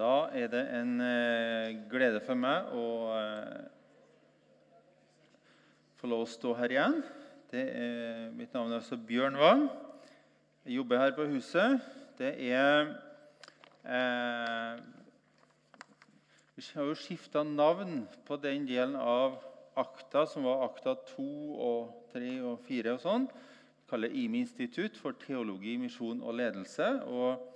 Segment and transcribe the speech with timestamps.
[0.00, 3.64] Da er det en eh, glede for meg å eh,
[6.00, 6.94] få lov å stå her igjen.
[7.52, 9.66] Er, mitt navn er altså Bjørn Wang.
[10.64, 11.84] Jeg jobber her på huset.
[12.16, 12.94] Det er
[13.84, 14.80] eh,
[16.56, 19.36] Vi har jo skifta navn på den delen av
[19.76, 21.28] akta som var akta 2
[21.60, 23.28] og 3 og 4 og sånn.
[23.28, 26.94] Vi kaller IMI Institutt for teologi, misjon og ledelse.
[27.04, 27.49] og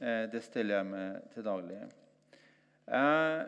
[0.00, 1.82] det steller jeg med til daglig.
[2.90, 3.42] Eh,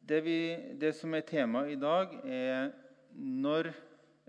[0.00, 0.38] det, vi,
[0.80, 2.70] det, som er temaet i dag, er
[3.12, 3.68] når,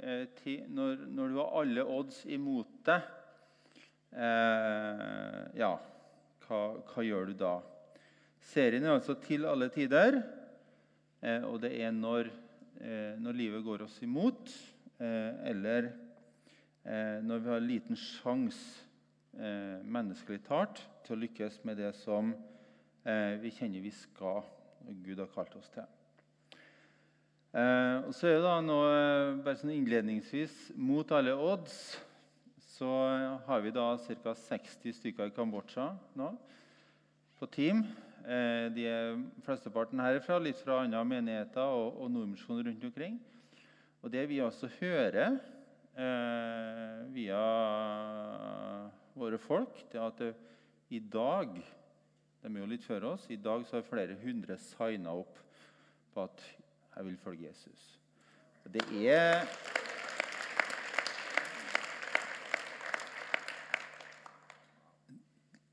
[0.04, 0.26] eh,
[0.68, 3.12] når, når, du har alle odds imot deg
[4.14, 5.72] Ja,
[6.46, 7.56] hva, hva, gjør du da?
[8.44, 10.20] Serien er altså 'Til alle tider',
[11.48, 12.30] og det er når,
[13.24, 14.54] når livet går oss imot,
[15.00, 15.90] eller
[17.26, 18.93] når vi har liten sjanse eh,
[19.34, 22.32] menneskelig talt til å lykkes med det som
[23.04, 24.44] eh, vi kjenner vi skal,
[24.84, 25.88] og Gud har kalt oss til.
[27.54, 31.76] Eh, og så er det da eh, bare sånn innledningsvis Mot alle odds
[32.74, 32.90] så
[33.46, 34.34] har vi da ca.
[34.34, 36.32] 60 stykker i Kambodsja nå
[37.38, 37.84] på team.
[38.26, 43.20] Eh, de er flesteparten herfra, litt fra andre menigheter og, og Nordmisjon rundt omkring.
[44.02, 45.38] Og det vi også hører
[45.94, 47.44] eh, via
[49.18, 50.34] våre folk, det at det,
[50.94, 51.56] i dag
[52.44, 53.30] De er jo litt før oss.
[53.32, 55.38] I dag så har flere hundre signa opp
[56.12, 57.86] på at jeg vil følge Jesus.
[58.68, 59.48] Det er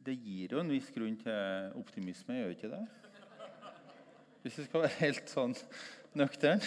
[0.01, 2.85] Det gir jo en viss grunn til optimisme, gjør ikke det?
[4.43, 5.59] Hvis jeg skal være helt sånn
[6.17, 6.63] nøktern.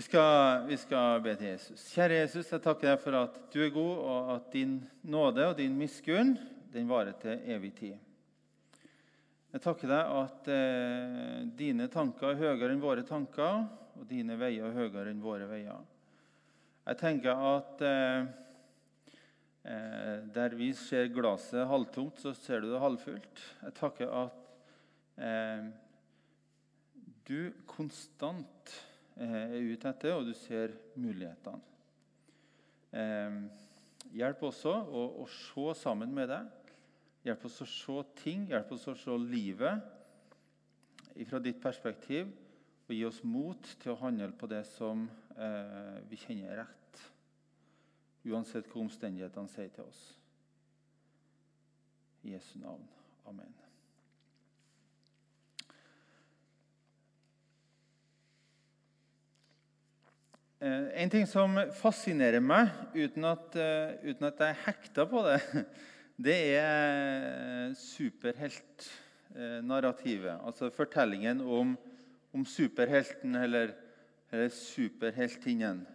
[0.00, 1.82] Vi skal, vi skal, be til Jesus.
[1.92, 4.78] Kjære Jesus, jeg takker deg for at du er god, og at din
[5.12, 6.30] nåde og din miskunn
[6.72, 7.98] den varer til evig tid.
[9.52, 13.66] Jeg takker deg at eh, dine tanker er høyere enn våre tanker,
[14.00, 15.84] og dine veier er høyere enn våre veier.
[16.88, 18.32] Jeg tenker at eh,
[19.68, 23.44] eh, der vi ser glasset halvtomt, så ser du det halvfullt.
[23.66, 24.48] Jeg takker at
[25.28, 25.68] eh,
[27.28, 28.59] du konstant
[29.20, 31.60] er ute etter, og du ser mulighetene.
[32.90, 33.36] Eh,
[34.16, 36.48] hjelp også å, å, se sammen med deg.
[37.26, 39.84] Hjelp oss å se ting, hjelp oss å se livet
[41.28, 42.30] fra ditt perspektiv.
[42.88, 45.04] Og gi oss mot til å handle på det som
[45.36, 47.04] eh, vi kjenner er rett.
[48.26, 50.00] Uansett hva omstendighetene sier til oss.
[52.26, 52.82] I Jesu navn.
[53.30, 53.54] Amen.
[60.60, 65.40] En ting som fascinerer meg, uten at, uh, uten at jeg er hekta på det,
[66.26, 70.36] det er superheltnarrativet.
[70.36, 71.78] Uh, altså fortellingen om,
[72.36, 73.72] om superhelten eller,
[74.28, 75.86] eller superheltinnen.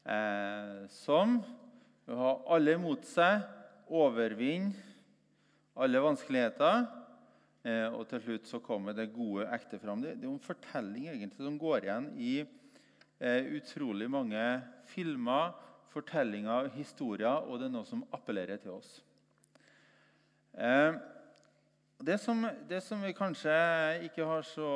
[0.00, 1.42] Eh, som
[2.08, 3.42] har alle mot seg,
[3.90, 4.72] overvinner
[5.80, 6.88] alle vanskeligheter.
[7.92, 10.00] og til slutt så kommer det gode ekte fram.
[10.00, 12.59] Det, det er en fortelling egentlig som går igjen i eh,
[13.20, 14.40] utrolig mange
[14.88, 15.52] filmer,
[15.90, 19.00] fortellinger, historier, og det er noe som appellerer til oss.
[20.54, 20.94] Eh,
[22.00, 23.54] det, som, det, som, vi kanskje
[24.08, 24.70] ikke har så,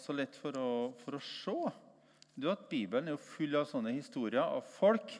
[0.00, 0.70] så lett for å,
[1.04, 1.56] for å, se,
[2.36, 5.14] det er at Bibelen er full av sånne historier av folk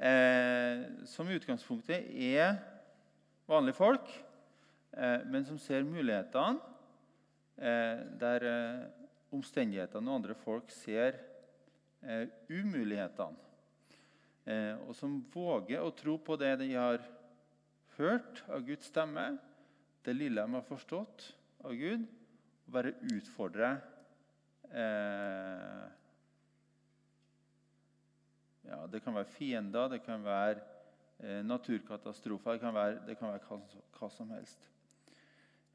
[0.00, 2.56] eh, som i utgangspunktet er
[3.48, 4.12] vanlige folk,
[4.96, 6.60] eh, men som ser mulighetene
[7.56, 8.86] eh, der eh,
[9.34, 11.18] omstendighetene og andre folk ser
[12.02, 13.46] eh, umulighetene.
[14.48, 17.02] Eh, og som våger å tro på det de har
[17.98, 19.34] hørt av Guds stemme,
[20.06, 21.26] det lille de har forstått
[21.66, 22.06] av Gud,
[22.68, 23.70] og bare utfordre
[24.70, 25.84] eh,
[28.68, 30.60] ja, Det kan være fiender, det kan være
[31.18, 33.60] eh, naturkatastrofer, det kan være, det kan være hva,
[33.98, 34.68] hva, som helst.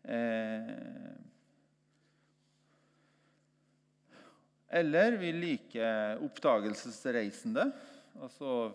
[0.03, 1.13] Eh,
[4.73, 7.67] Eller vi liker oppdagelsesreisende,
[8.17, 8.71] altså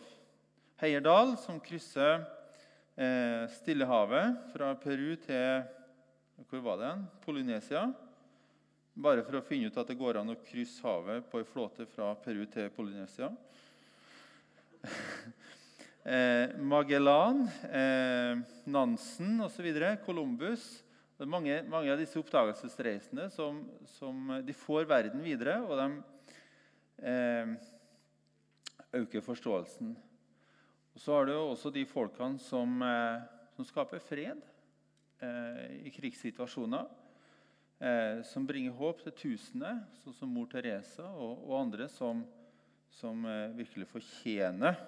[0.78, 2.20] Heierdal, som krysser
[2.94, 5.66] eh, Stillehavet fra Peru til
[6.46, 6.92] hvor var det
[7.24, 7.88] Polynesia.
[8.94, 11.88] Bare for å finne ut at det går an å krysse havet på ei flåte
[11.90, 13.32] fra Peru til Polynesia.
[16.14, 17.42] eh, Magellan,
[17.74, 18.38] eh,
[18.70, 19.66] Nansen osv.,
[20.06, 20.76] Columbus
[21.18, 23.64] det er mange, mange, av disse oppdagelsesreisende som,
[23.96, 25.88] som, de får verden videre, og de
[27.10, 27.50] eh,
[29.00, 29.96] øker forståelsen.
[30.94, 33.26] Og Så har du også de folkene som, eh,
[33.56, 34.46] som skaper fred.
[35.18, 36.86] eh, i krigssituasjoner.
[37.80, 42.22] Eh, som bringer håp til tusener, sånn som mor Teresa og, og andre som,
[42.94, 44.78] som eh, virkelig fortjener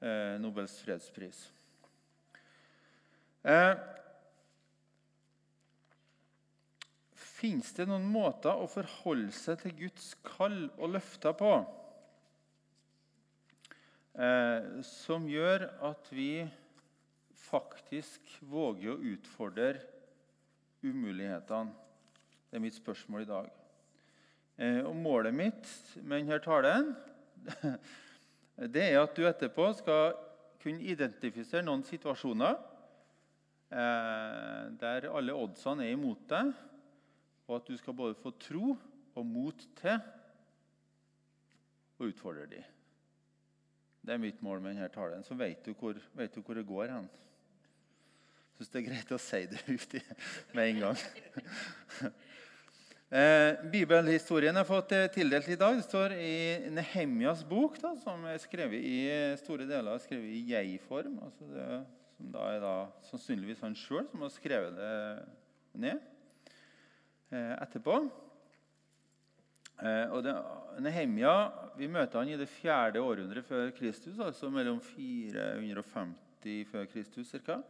[0.00, 1.46] eh, Nobels fredspris.
[3.48, 3.72] Eh,
[7.38, 11.52] Fins det noen måter å forholde seg til Guds kall og løfter på
[14.18, 16.42] eh, som gjør at vi
[17.46, 19.84] faktisk våger å utfordre
[20.82, 21.70] umulighetene?
[22.48, 23.48] Det er mitt spørsmål i dag.
[24.58, 25.70] Eh, og Målet mitt
[26.00, 26.90] med denne talen
[28.74, 30.16] det er at du etterpå skal
[30.58, 32.56] kunne identifisere noen situasjoner
[33.70, 36.50] eh, der alle oddsene er imot deg,
[37.48, 38.74] og at du skal både få tro
[39.16, 39.96] og mot til
[41.98, 42.66] å utfordre dem.
[44.04, 45.24] Det er mitt mål med denne talen.
[45.26, 47.08] Så vet du hvor, vet du hvor det går hen.
[47.08, 49.96] Jeg Syns det er greit å si det ut
[50.56, 51.04] med en gang.
[53.08, 55.78] Eh, bibelhistorien har fått eh, tildelt i dag.
[55.78, 58.98] Det står i Nehemjas bok, da, som er skrevet i
[59.40, 61.14] store deler er skrevet i jeg-form.
[61.24, 61.48] Altså
[62.18, 62.74] som da er da
[63.08, 64.92] sannsynligvis han sjøl som har skrevet det
[65.86, 66.04] ned
[67.34, 68.00] etterpå.
[69.78, 70.32] Eh, og det,
[70.82, 71.34] Nehemia
[71.78, 77.60] vi møter han i det fjerde århundret før Kristus, altså mellom 450 før Kristus ca.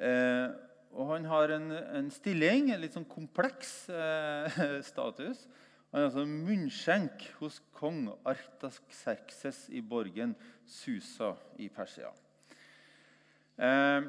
[0.00, 0.48] Eh,
[0.96, 5.44] og han har en, en, stilling, en litt sånn kompleks eh, status.
[5.92, 10.32] Han er altså munnskjenk hos kong Artaxerxes i borgen
[10.68, 12.08] Susa i Persia.
[13.60, 14.08] Eh,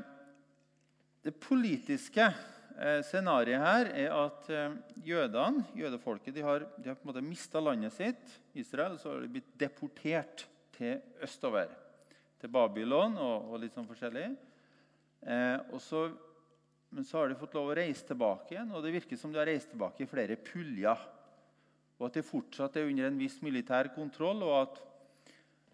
[1.27, 2.29] det politiske
[2.79, 7.25] eh, scenarioet her er at eh, jødene, jødefolket de har, de har på en måte
[7.25, 10.47] mista landet sitt, Israel, og så har de blitt deportert
[10.77, 11.75] til østover.
[12.39, 14.31] Til Babylon og, og litt sånn forskjellig.
[15.27, 16.07] Eh, så
[16.89, 19.37] men så har de fått lov å reise tilbake igjen, og det virker som de
[19.37, 21.03] har reist tilbake i flere puljer.
[21.99, 24.79] Og at de fortsatt er under en viss militær kontroll, og at,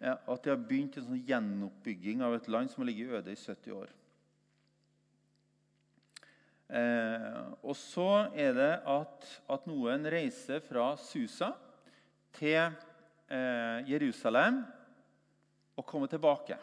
[0.02, 3.32] ja, at de har begynt en sånn gjenoppbygging av et land som har ligget øde
[3.32, 3.94] i 70 år.
[6.66, 11.52] Eh, og så er det at, at, noen reiser fra Susa
[12.34, 14.64] til eh, Jerusalem
[15.78, 16.58] og kommer tilbake.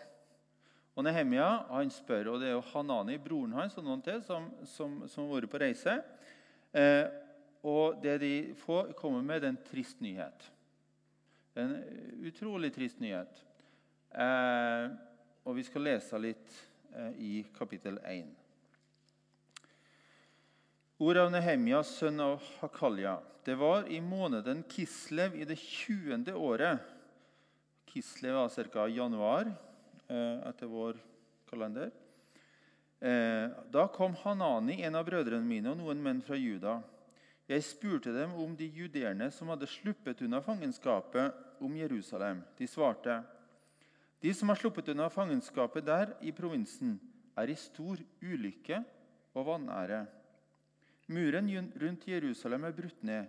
[0.94, 4.51] Og Nehemia han spør, og det er jo Hanani, broren hans, og noen til som,
[4.67, 5.95] som, som har vært på reise.
[6.75, 7.07] Eh,
[7.63, 10.49] og det de får, kommer med, er en trist nyhet.
[11.56, 11.77] En
[12.27, 13.39] utrolig trist nyhet.
[14.11, 14.91] Eh,
[15.47, 16.57] og vi skal lese litt
[16.91, 18.43] eh, i kapittel 1.
[20.98, 23.19] Ord av Nehemia, sønn av Hakalja.
[23.44, 26.34] Det var i måneden Kislev i det 20.
[26.34, 26.80] året.
[27.86, 28.88] Kislev var ca.
[28.88, 29.51] januar
[30.13, 30.98] Eh, etter vår
[31.50, 31.92] kalender.
[33.00, 36.81] Eh, da kom Hanani, en av brødrene mine, og noen menn fra Juda.
[37.48, 42.42] Jeg spurte dem om de judeerne som hadde sluppet unna fangenskapet, om Jerusalem.
[42.57, 43.22] De svarte,
[44.19, 46.98] de som har sluppet unna fangenskapet der i provinsen,
[47.38, 48.84] er i stor ulykke
[49.34, 50.04] og vanære.
[51.11, 53.27] Muren rundt Jerusalem er brutt ned,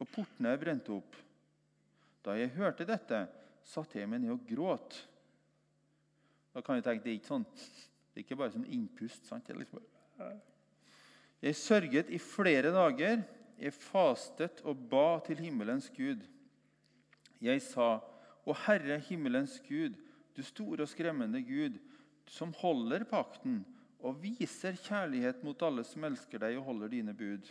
[0.00, 1.16] og portene er brent opp.
[2.24, 3.24] Da jeg hørte dette,
[3.64, 4.96] satte jeg meg ned og gråt.
[6.54, 9.26] Da kan jeg tenke, Det er ikke sånn, det er ikke bare sånn innpust.
[9.26, 9.48] sant?
[9.48, 9.80] Liksom,
[11.42, 13.24] jeg sørget i flere dager.
[13.58, 16.24] Jeg fastet og ba til himmelens Gud.
[17.40, 18.00] Jeg sa,
[18.44, 19.94] Å Herre himmelens Gud,
[20.36, 21.78] du store og skremmende Gud,
[22.28, 23.62] som holder pakten
[24.04, 27.48] og viser kjærlighet mot alle som elsker deg og holder dine bud.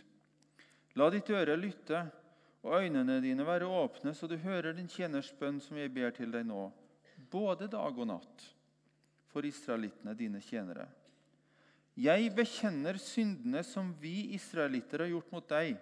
[0.94, 2.04] La ditt øre lytte
[2.64, 6.30] og øynene dine være åpne, så du hører din tjeners bønn som jeg ber til
[6.32, 6.68] deg nå,
[7.30, 8.46] både dag og natt
[9.34, 10.86] for israelittene, dine tjenere.
[11.98, 15.76] Jeg bekjenner syndene som vi israelitter har gjort mot deg.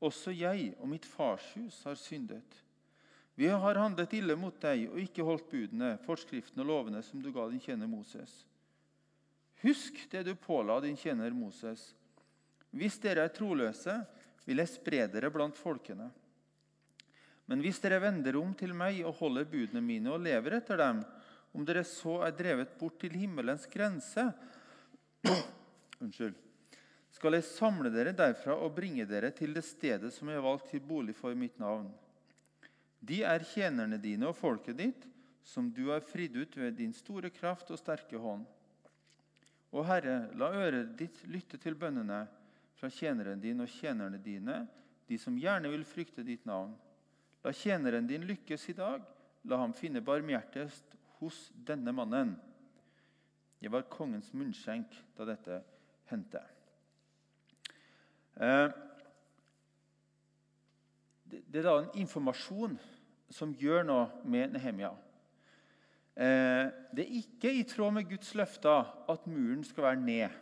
[0.00, 2.56] Også jeg og mitt farshus har syndet.
[3.36, 7.30] Vi har handlet ille mot deg og ikke holdt budene, forskriftene og lovene som du
[7.32, 8.42] ga din tjener Moses.
[9.60, 11.90] Husk det du påla din tjener Moses.
[12.70, 13.96] Hvis dere er troløse,
[14.46, 16.08] vil jeg spre dere blant folkene.
[17.50, 21.02] Men hvis dere vender om til meg og holder budene mine og lever etter dem,
[21.50, 24.28] om dere så er drevet bort til himmelens grense
[26.00, 26.36] Unnskyld.
[27.10, 30.70] Skal jeg samle dere derfra og bringe dere til det stedet som jeg har valgt
[30.70, 31.90] til bolig for mitt navn.
[33.00, 35.04] De er tjenerne dine og folket ditt,
[35.44, 38.46] som du har fridd ut ved din store kraft og sterke hånd.
[39.70, 42.24] Og Herre, la øret ditt lytte til bønnene
[42.78, 44.64] fra tjeneren din og tjenerne dine,
[45.08, 46.72] de som gjerne vil frykte ditt navn.
[47.44, 49.04] La tjeneren din lykkes i dag.
[49.48, 52.34] La ham finne barmhjertighet hos denne mannen.
[53.60, 55.60] Jeg var kongens munnskjenk da dette
[56.10, 56.40] hente.
[58.40, 58.68] Eh,
[61.30, 62.78] det er da en informasjon
[63.30, 64.90] som gjør noe med Nehemia.
[66.16, 70.40] Eh, det er ikke i tråd med Guds løfter at muren skal være ned.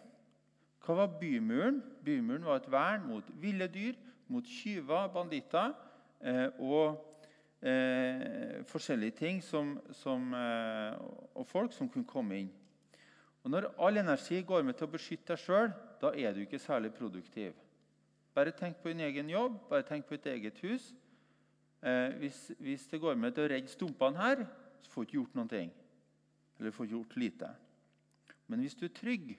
[0.84, 1.82] Hva var bymuren?
[2.04, 3.98] Bymuren var et vern mot ville dyr,
[4.28, 5.74] mot tyver, banditter
[6.24, 6.96] eh, og
[7.60, 10.96] eh, forskjellige ting som, som, eh,
[11.34, 12.50] og folk som kunne komme inn.
[13.44, 15.70] Og Når all energi går med til å beskytte deg sjøl,
[16.00, 17.52] da er du ikke særlig produktiv.
[18.34, 20.92] Bare tenk på din egen jobb, bare tenk på ditt eget hus.
[21.82, 24.44] Eh, hvis, hvis, det går med til å redde stumpene her,
[24.82, 25.72] så får du ikke gjort noen ting.
[26.58, 27.50] Eller får gjort lite.
[28.48, 29.34] Men hvis du er trygg,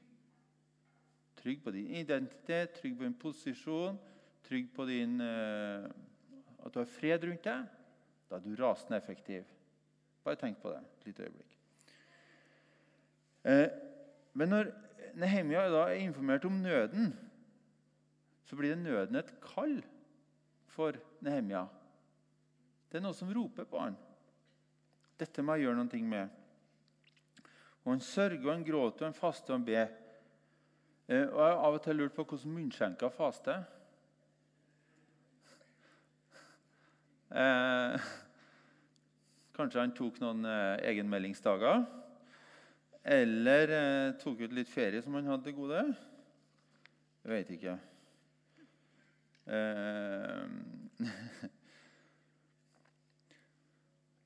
[1.40, 4.00] trygg på din identitet, trygg på din posisjon,
[4.46, 5.88] trygg på din, eh,
[6.60, 7.66] at du har fred rundt deg,
[8.30, 9.48] da er du rasende effektiv.
[10.24, 11.58] Bare tenk på det et lite øyeblikk.
[13.50, 13.70] Eh,
[14.34, 14.72] men når
[15.16, 17.14] Nehemia er informert om nøden,
[18.46, 19.80] så blir det nøden et kall
[20.66, 21.66] for Nehemia.
[22.90, 23.98] Det er noe som roper på han.
[25.20, 26.38] Dette må jeg gjøre noe med.
[27.84, 29.92] Og Han sørger, og han gråter, og han faster og han ber.
[31.10, 33.66] Eh, og Jeg har av og til lurt på hvordan munnskjenka faster.
[37.30, 38.08] Eh,
[39.58, 41.84] kanskje han tok noen eh, egenmeldingsdager.
[43.04, 45.84] Eller eh, tok ut litt ferie som han hadde til gode.
[47.26, 47.80] Jeg vet ikke.
[49.50, 51.50] Eh,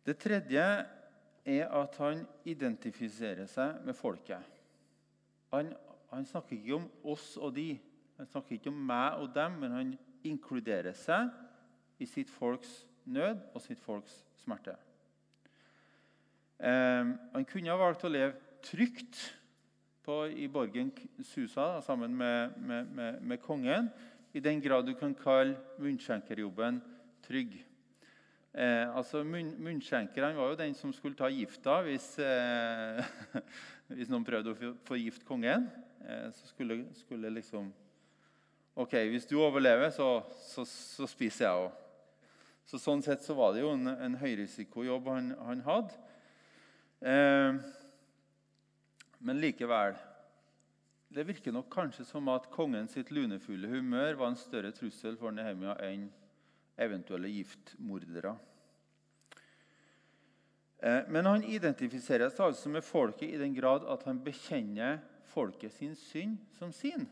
[0.03, 0.63] det tredje
[1.45, 4.43] er at han identifiserer seg med folket.
[5.53, 5.73] Han,
[6.11, 7.73] han snakker ikke om oss og de.
[8.17, 9.93] Han snakker ikke om meg og dem, men han
[10.23, 11.31] inkluderer seg
[12.03, 14.75] i sitt folks nød og sitt folks smerte.
[16.63, 19.19] Eh, han kunne ha valgt å leve trygt
[20.03, 20.91] på, i borgen
[21.23, 23.89] Susa sammen med, med, med, med, kongen,
[24.33, 26.81] i den grad du kan kalle munnskjenkerjobben
[27.23, 27.59] trygg.
[28.53, 33.01] Eh, altså munn, Munnskjenkeren var jo den som skulle ta gifta hvis, eh,
[33.97, 35.65] hvis noen prøvde å forgifte kongen.
[36.05, 37.71] Eh, så skulle, skulle, liksom
[38.77, 40.19] OK, hvis du overlever, så,
[40.51, 41.81] så, så spiser jeg òg.
[42.69, 45.97] Så Sånn sett så var det jo en, en høyrisikojobb han, han hadde.
[47.03, 47.57] Eh,
[49.23, 49.97] men likevel
[51.13, 55.33] Det virker nok kanskje som at kongen sitt lunefulle humør var en større trussel for
[55.35, 56.07] Nehemia enn
[56.77, 58.35] eventuelle giftmordere.
[60.83, 64.99] Eh, men han identifiserer seg altså med folket i den grad at han bekjenner
[65.31, 67.05] folket sin synd som sin.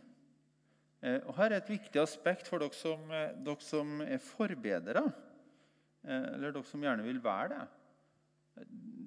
[1.01, 5.06] Eh, og Her er et viktig aspekt for dere som, eh, dere som er forbedere.
[6.03, 7.68] Eller dere som gjerne vil være det.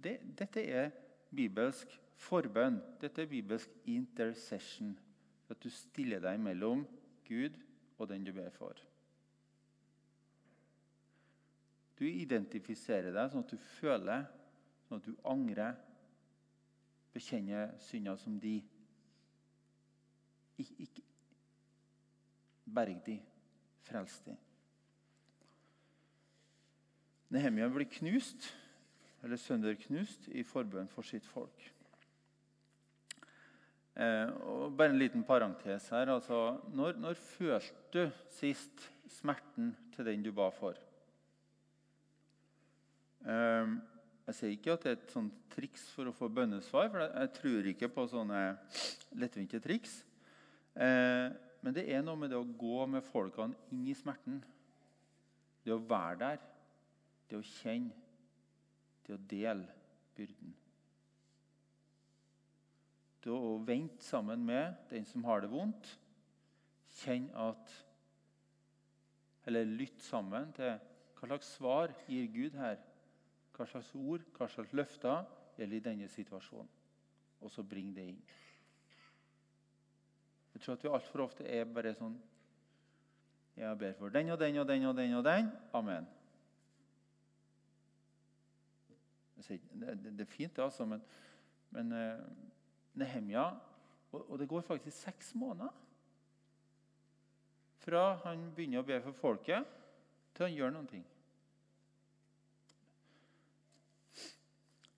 [0.05, 0.19] det.
[0.39, 0.93] Dette er
[1.35, 2.79] bibelsk forbønn.
[3.01, 4.97] Dette er bibelsk intercession.
[5.51, 6.87] At du stiller deg mellom
[7.27, 7.59] Gud
[7.99, 8.79] og den du ber for.
[11.99, 14.25] Du identifiserer deg sånn at du føler,
[14.87, 15.77] sånn at du angrer,
[17.15, 18.57] bekjenner synder som de.
[20.59, 21.05] Ik ikke
[22.75, 23.19] berg de,
[23.87, 24.35] frels de.
[27.35, 28.51] Nehemia blir knust,
[29.25, 31.71] eller sønderknust, i forbønn for sitt folk.
[33.95, 36.11] Eh, og bare en liten parentes her.
[36.11, 38.89] Altså, når, når følte du sist
[39.21, 40.79] smerten til den du ba for?
[43.25, 43.75] Eh,
[44.25, 47.33] jeg sier ikke at det er et sånt triks for å få bønnesvar, for jeg,
[47.37, 48.41] tror ikke på sånne
[49.21, 49.99] lettvinte triks.
[50.75, 51.29] Eh,
[51.65, 54.41] men det er noe med det å gå med folkene inn i smerten.
[55.65, 56.43] Det å være der
[57.31, 57.93] det å kjenne,
[59.05, 59.69] det å dele
[60.17, 60.53] byrden.
[63.25, 65.89] Det å vente sammen med den som har det vondt.
[67.01, 67.81] Kjenne at
[69.45, 70.71] Eller lytte sammen til
[71.19, 72.79] hva slags svar gir Gud her.
[73.55, 75.23] Hva slags ord, hva slags løfter
[75.59, 76.71] gjelder i denne situasjonen.
[77.45, 78.21] Og så bring det inn.
[80.55, 82.15] Jeg tror at vi altfor ofte er bare sånn
[83.55, 85.51] Jeg ber for den og den og den og den og den.
[85.75, 86.07] Amen.
[89.45, 91.03] Det, er fint, det, altså, men,
[91.71, 92.23] men uh,
[92.95, 93.45] Nehemja
[94.15, 95.69] og, og, det går faktisk seks måneder
[97.85, 99.67] fra han begynner å be for folket,
[100.33, 101.03] til han gjør noen ting.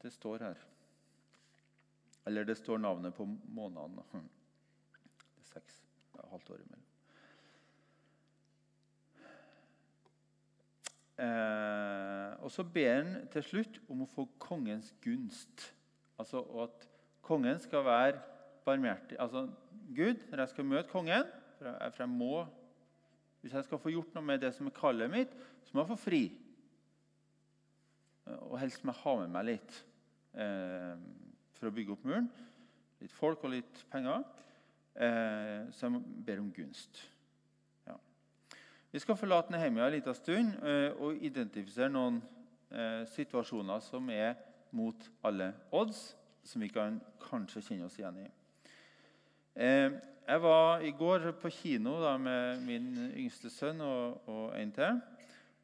[0.07, 0.59] Det står her.
[2.27, 4.05] Eller det står navnet på månedene.
[5.35, 5.81] Det er seks.
[6.13, 6.85] Det er halvt år imellom.
[11.17, 15.73] Eh, og så ber han til slutt om å få kongens gunst.
[16.21, 16.87] Altså at
[17.27, 18.23] kongen skal være
[18.67, 19.47] barmhjertig, altså
[19.95, 21.35] Gud når jeg skal møte kongen.
[21.59, 22.47] For jeg, for jeg må,
[23.41, 25.35] Hvis jeg skal få gjort noe med det som er kallet mitt,
[25.65, 26.23] så må jeg få fri.
[28.27, 29.77] Og helst må jeg ha med meg litt
[30.37, 30.95] eh,
[31.57, 32.28] for å bygge opp muren.
[33.00, 34.25] Litt folk og litt penger.
[34.97, 37.02] Eh, så jeg ber om gunst.
[37.87, 37.97] Ja.
[38.93, 42.23] Vi skal forlate Nehemia en liten stund eh, og identifisere noen
[42.71, 44.37] eh, situasjoner som er
[44.76, 46.14] mot alle odds,
[46.47, 48.28] som vi kan kanskje kjenne oss igjen i.
[49.57, 49.90] Eh,
[50.26, 54.99] jeg var i går på kino da, med min yngste sønn og en til.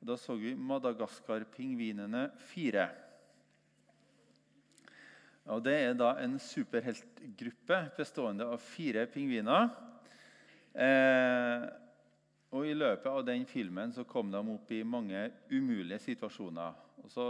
[0.03, 2.87] Da så vi Madagaskar-pingvinene 4.
[5.51, 9.71] Og Det er da en superheltgruppe bestående av fire pingviner.
[10.73, 11.65] Eh,
[12.53, 16.79] og I løpet av den filmen så kom de opp i mange umulige situasjoner.
[17.03, 17.27] Og Så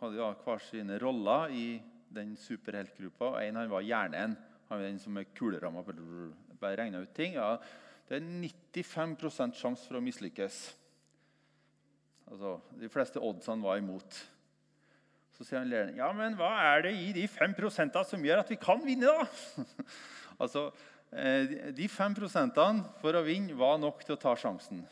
[0.00, 1.66] hadde de hver sine roller i
[2.10, 3.36] den superheltgruppa.
[3.44, 4.36] En han var hjernen.
[4.68, 5.84] Han var den som er kuleramma.
[6.60, 7.34] Bare regna ut ting.
[7.34, 7.56] Ja,
[8.08, 8.26] det er
[8.74, 10.58] 95% sjanse for å mislykkes.
[12.30, 14.18] Altså, de fleste oddsene var imot.
[15.40, 18.50] Så sier han læreren ja, men hva er det i de 5% som gjør at
[18.52, 19.62] vi kan vinne, da?
[20.44, 20.66] altså,
[21.16, 22.60] eh, De 5%
[23.00, 24.82] for å vinne var nok til å ta sjansen.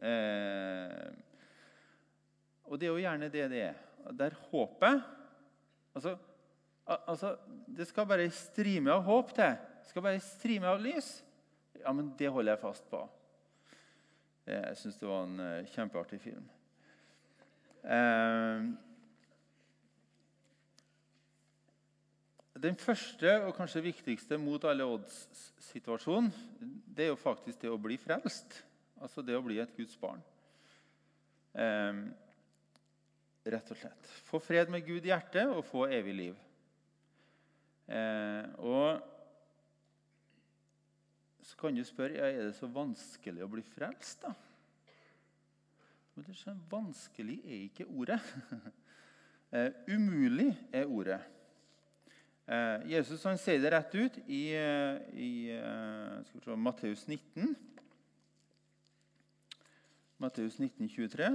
[0.00, 1.12] Eh,
[2.72, 3.84] og det er jo gjerne det det er.
[4.16, 5.04] Der håpet
[5.92, 6.16] altså,
[6.86, 7.34] altså,
[7.68, 9.60] Det skal bare strime av håp til.
[9.60, 11.18] Det skal bare strime av lys.
[11.82, 13.04] Ja, men det holder jeg fast på.
[14.48, 16.48] Jeg syns det var en kjempeartig film.
[17.84, 18.72] Uh,
[22.58, 26.32] Den første og kanskje viktigste mot alle odds-situasjonen
[26.96, 28.56] det er jo faktisk det å bli frelst.
[28.98, 30.24] Altså det å bli et Guds barn.
[31.54, 32.00] Eh,
[33.54, 34.10] rett og slett.
[34.26, 36.42] Få fred med Gud i hjertet og få evig liv.
[37.86, 39.06] Eh, og
[41.46, 44.26] så kan du spørre er det så vanskelig å bli frelst.
[44.26, 44.34] da?
[46.14, 48.18] Men det er så vanskelig er ikke ordet.
[49.54, 51.22] eh, umulig er ordet.
[52.48, 55.32] Eh, Jesus han sier det rett ut i, eh, i
[56.24, 57.52] se, Matteus 19.
[60.16, 61.28] Matteus 19, 23.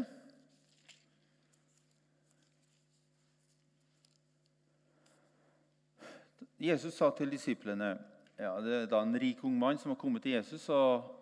[6.63, 7.91] Jesus sa til disiplene
[8.39, 11.13] ja, Det er da en rik ung mann som har kommet til Jesus og,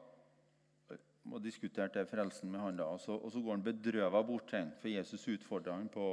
[1.28, 4.72] og diskuterte frelsen med han da, og så, og så går han bedrøvet bort til
[4.80, 6.08] for Jesus utfordrer ham på,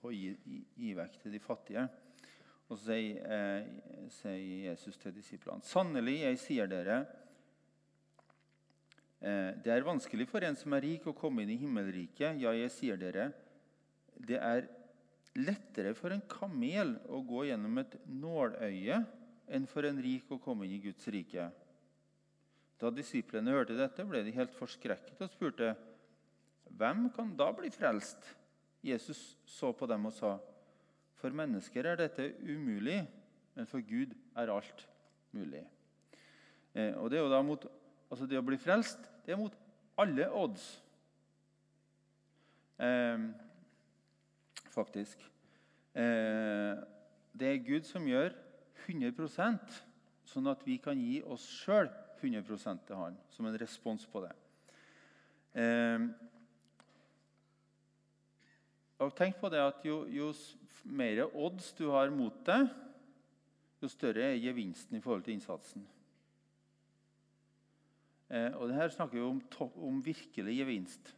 [0.00, 1.88] på å gi, gi, gi vekk til de fattige.
[2.66, 3.66] Og så sier, eh,
[4.10, 6.98] sier Jesus til disiplene.: Sannelig, jeg sier dere,
[9.20, 12.40] eh, det er vanskelig for en som er rik, å komme inn i himmelriket.
[12.42, 13.32] Ja, jeg sier dere,
[14.18, 14.66] det er
[15.36, 19.04] lettere for en kamel å gå gjennom et nåløye
[19.46, 21.50] enn for en rik å komme inn i Guds rike.
[22.80, 25.76] Da disiplene hørte dette, ble de helt forskrekket og spurte,
[26.66, 28.34] 'Hvem kan da bli frelst?'
[28.82, 30.38] Jesus så på dem og sa,
[31.26, 33.00] for mennesker er dette umulig,
[33.56, 34.84] men for Gud er alt
[35.34, 35.64] mulig.
[36.74, 37.66] Eh, og Det mot,
[38.10, 39.54] altså det å bli frelst det er mot
[39.98, 40.84] alle odds.
[42.78, 43.24] Eh,
[44.70, 45.18] faktisk.
[45.94, 46.76] Eh,
[47.34, 48.30] det er Gud som gjør
[48.86, 49.80] 100%
[50.30, 54.32] sånn at vi kan gi oss sjøl 100% til Han som en respons på det.
[55.58, 56.06] Eh,
[59.02, 60.30] og tenk på det at jo, jo
[60.84, 62.68] mer odds du har mot deg,
[63.82, 65.84] jo større er gevinsten i forhold til innsatsen.
[68.26, 69.40] Eh, og det her snakker vi om,
[69.86, 71.12] om virkelig gevinst.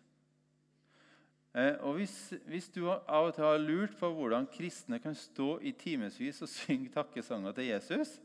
[1.55, 2.15] Eh, og hvis,
[2.47, 6.53] hvis, du av og til har lurt på hvordan kristne kan stå i timevis og
[6.53, 8.19] synge takkesanger til Jesus,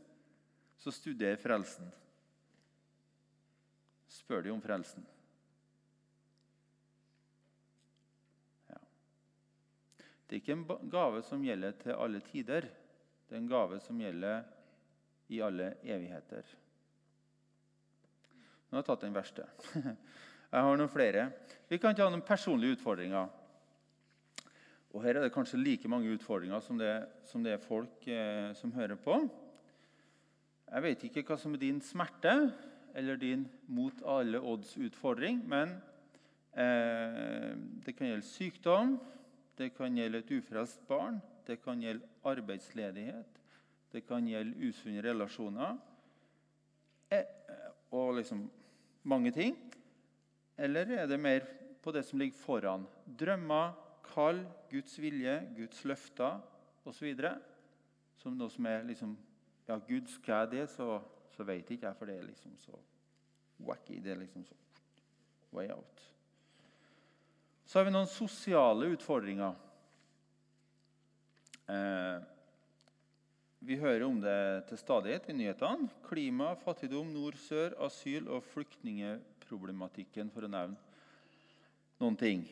[0.76, 1.88] så studer frelsen.
[4.12, 5.06] Spør de om frelsen.
[10.34, 12.64] Det er ikke en gave som gjelder til alle tider.
[13.22, 14.40] Det er en gave som gjelder
[15.30, 16.48] i alle evigheter.
[18.66, 19.46] Nå har jeg tatt den verste.
[20.50, 21.28] Jeg har noen flere.
[21.70, 23.30] Vi kan ta noen personlige utfordringer.
[24.90, 26.92] Og Her er det kanskje like mange utfordringer som det,
[27.30, 29.22] som det er folk eh, som hører på.
[30.66, 32.40] Jeg vet ikke hva som er din smerte
[32.90, 35.78] eller din mot alle odds-utfordring, men
[36.58, 37.52] eh,
[37.86, 38.98] det kan gjelde sykdom,
[39.58, 43.40] det kan gjelde et ufrelst barn, det kan gjelde arbeidsledighet,
[43.92, 45.76] det kan gjelde usunne relasjoner
[47.14, 47.26] eh,
[47.94, 48.48] og liksom
[49.06, 49.54] mange ting.
[50.58, 51.46] Eller er det mer
[51.82, 52.86] på det som ligger foran?
[53.06, 53.74] Drømmer,
[54.06, 56.40] kall, Guds vilje, Guds løfter
[56.86, 57.14] osv.
[58.18, 59.16] Som noe som er liksom
[59.64, 60.98] Ja, Gud, skal jeg det, så,
[61.32, 62.76] så vet ikke jeg, for det er liksom så
[63.64, 63.96] wacky.
[64.04, 64.58] Det er liksom så
[65.56, 66.13] way out.
[67.64, 69.54] Så har vi noen sosiale utfordringer.
[71.72, 72.18] Eh,
[73.64, 75.88] vi hører om det til stadighet i nyhetene.
[76.04, 80.76] Klima, fattigdom, nord-sør, asyl og flyktningeproblematikken, for å nevne
[82.02, 82.44] noen ting.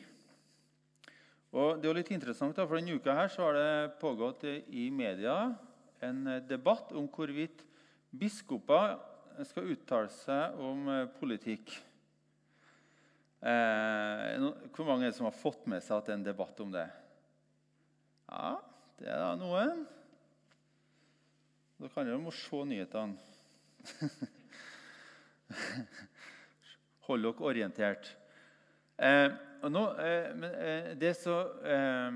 [1.53, 5.53] Og det er litt interessant, for Denne uka her har det pågått i media
[6.01, 7.61] en debatt om hvorvidt
[8.09, 8.97] biskoper
[9.45, 11.69] skal uttale seg om politikk.
[13.43, 14.39] Eh,
[14.71, 16.87] hvor mange som har fått med seg at det er en debatt om det?
[18.31, 18.53] Ja,
[19.01, 19.83] det er da noen.
[21.81, 23.19] Da kan dere må se nyhetene.
[27.09, 28.05] Hold dere orientert.
[28.95, 29.31] Eh,
[29.67, 31.35] nå, eh, eh, det så,
[31.67, 32.11] eh,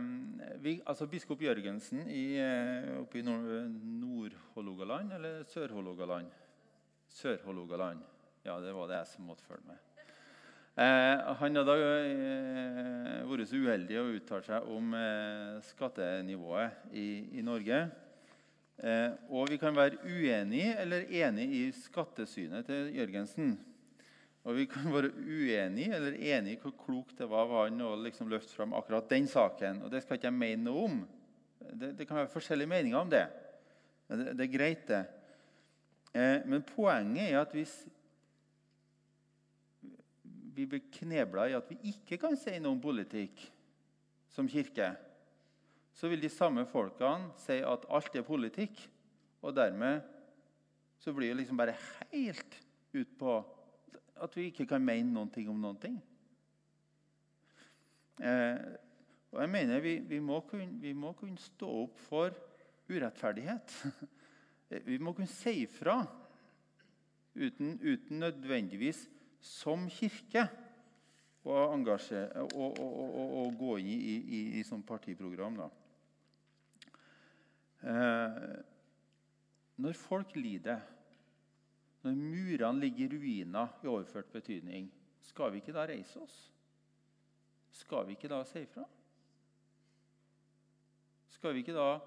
[0.63, 2.39] vi, altså Biskop Jørgensen i,
[3.01, 6.31] oppe i Nord-Hålogaland eller Sør-Hålogaland?
[7.19, 7.99] Sør-Hålogaland.
[8.47, 9.96] Ja, det var det jeg som måtte følge med.
[10.77, 17.07] Eh, han hadde eh, vært så uheldig å uttale seg om eh, skattenivået i,
[17.39, 17.87] i Norge.
[19.33, 23.55] Og vi kan være uenig eller enig i skattesynet til Jørgensen.
[24.45, 27.95] Og vi kan være uenig eller enig i hvor klokt det var av han å
[28.03, 29.81] liksom løfte fram akkurat den saken.
[29.81, 31.01] Og det skal ikke jeg mene noe om.
[31.73, 33.25] Det, det kan være forskjellige meninger om det.
[34.07, 35.01] Men det, det er greit, det.
[36.13, 37.79] Eh, men poenget er at hvis
[40.57, 43.43] vi blir knebla i at vi ikke kan si noe om politikk
[44.33, 44.89] som kirke,
[45.93, 48.79] så vil de samme folkene si at alt er politikk.
[49.45, 50.01] Og dermed
[50.97, 51.77] så blir det liksom bare
[52.09, 52.57] helt
[52.93, 53.37] ut på
[54.17, 55.97] at vi ikke kan mene noen ting om noen ting.
[58.17, 58.61] Eh,
[59.33, 62.33] og jeg mener vi, vi, må kunne, vi, må kunne, stå opp for
[62.89, 63.75] urettferdighet.
[64.89, 65.99] vi må kunne si ifra
[67.37, 69.03] uten, uten nødvendigvis
[69.39, 70.47] som kirke
[71.47, 71.77] å
[73.55, 75.61] gå inn i, i, i sånn partiprogram.
[77.87, 78.41] Eh,
[79.77, 80.81] når folk lider,
[82.03, 84.89] når murene ligger i ruiner i overført betydning,
[85.27, 86.37] skal vi ikke da reise oss?
[87.77, 88.85] Skal vi ikke da si ifra?
[91.37, 91.99] Skal vi ikke da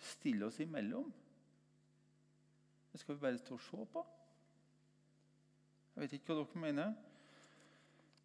[0.00, 1.10] stille oss imellom?
[2.92, 4.04] Det skal vi bare stå og se på?
[5.94, 6.94] Jeg vet ikke hva dere mener.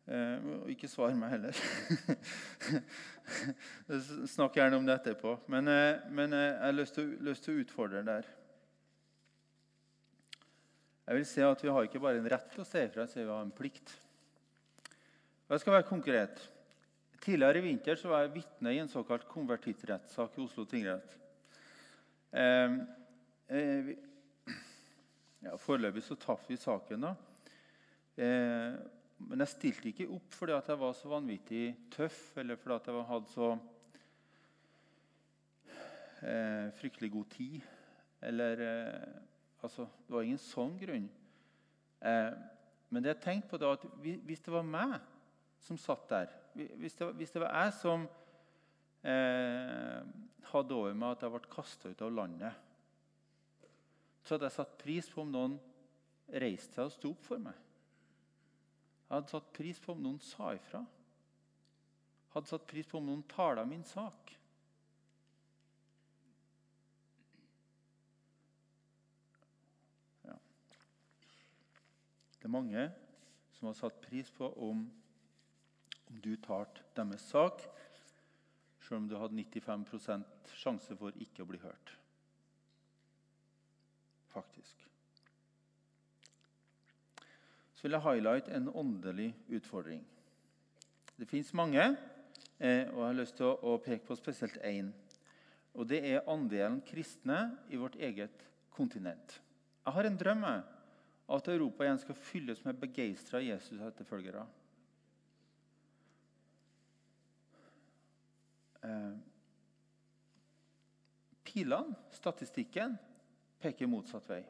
[0.09, 1.59] Eh, og ikke svar meg heller.
[4.33, 5.35] Snakk gjerne om det etterpå.
[5.53, 8.31] Men, eh, men eh, jeg har lyst til, lyst til, å utfordre der.
[11.05, 13.27] Jeg vil si at Vi har ikke bare en rett til å si ifra, vi
[13.29, 13.93] har en plikt.
[15.49, 16.41] Jeg skal være konkret.
[17.21, 21.17] Tidligere i vinter var jeg vitne i en såkalt konvertittrettssak i Oslo tingrett.
[22.33, 22.81] Eh,
[23.53, 23.95] eh,
[25.45, 27.11] ja, foreløpig så tapte vi saken.
[27.11, 27.17] da.
[28.19, 28.75] Eh,
[29.19, 32.89] men jeg stilte ikke opp fordi at jeg var så vanvittig tøff, eller fordi at
[32.91, 33.49] jeg hadde så
[36.23, 37.59] eh, fryktelig god tid.
[38.29, 39.17] Eller eh,
[39.59, 41.09] Altså, det var ingen sånn grunn.
[41.99, 42.35] Eh,
[42.89, 44.95] men det jeg tenkte på da, at hvis det var meg
[45.59, 46.29] som satt der
[46.79, 48.05] Hvis det, hvis det var jeg som
[49.03, 49.99] eh,
[50.49, 52.55] hadde over meg at jeg ble kasta ut av landet,
[54.23, 55.59] så hadde jeg satt pris på om noen
[56.41, 57.68] reiste seg og sto opp for meg.
[59.09, 60.83] Jeg hadde satt pris på om noen sa ifra.
[60.85, 64.35] Jeg hadde satt pris på om noen tala min sak.
[70.27, 70.35] Ja.
[72.37, 72.83] Det er mange
[73.57, 74.85] som har satt pris på om,
[76.05, 77.65] om du talte deres sak,
[78.85, 81.95] selv om du hadde 95% sjanse for ikke å bli hørt.
[84.29, 84.85] Faktisk
[87.79, 90.01] så vil jeg highlight en åndelig utfordring.
[91.15, 91.83] Det fins mange,
[92.59, 94.89] eh, og jeg har lyst til å peke på spesielt én.
[95.79, 97.37] Og det er andelen kristne
[97.71, 98.43] i vårt eget
[98.75, 99.37] kontinent.
[99.85, 104.43] Jeg har en drøm at Europa igjen skal fylles med begeistra Jesus-etterfølgere.
[108.83, 109.15] Eh,
[111.47, 112.99] pilene, statistikken,
[113.63, 114.43] peker motsatt vei.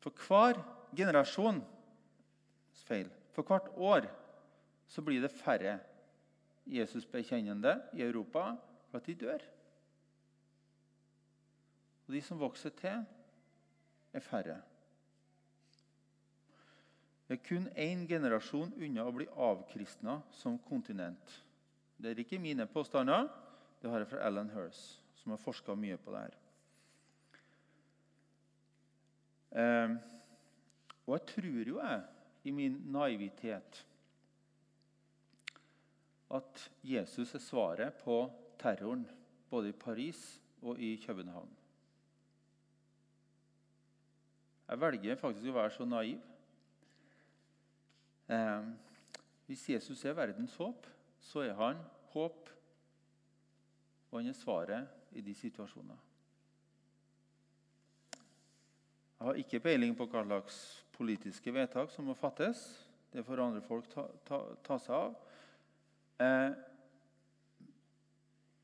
[0.00, 0.64] For hver
[0.96, 1.60] generasjon
[2.86, 3.10] feil.
[3.34, 4.08] For hvert år
[4.88, 5.78] så blir det færre
[6.66, 8.54] Jesus-bekjennende i Europa
[8.88, 9.42] for at de dør.
[12.06, 13.04] Og de som vokser til,
[14.12, 14.60] er færre.
[17.26, 21.40] Det er kun én generasjon unna å bli avkristna som kontinent.
[21.98, 23.26] Det er ikke mine påstander.
[23.82, 26.36] Det har jeg fra Alan Hirst, som har forska mye på det her.
[29.56, 29.96] Eh,
[31.06, 32.02] og jeg tror jo jeg,
[32.46, 33.86] i min naivitet,
[36.30, 39.06] at Jesus er svaret på terroren
[39.50, 41.50] både i Paris og i København.
[44.68, 46.22] Jeg velger faktisk å være så naiv.
[48.26, 48.66] Eh,
[49.46, 50.88] hvis Jesus er verdens håp,
[51.22, 51.78] så er han
[52.10, 52.50] håp,
[54.10, 55.98] og han er svaret i de situasjonene.
[59.16, 60.58] Jeg har ikke peiling på hva slags
[60.96, 62.62] politiske vedtak som må fattes.
[63.12, 65.16] Det får andre folk ta, ta, ta seg av.
[66.24, 66.54] Eh,